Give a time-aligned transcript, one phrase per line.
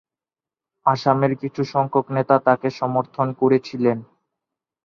[0.85, 3.97] আসামের কিছুসংখ্যক নেতা তাকে সমর্থন করেছিলেন।